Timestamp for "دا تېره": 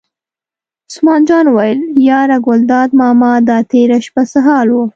3.49-3.97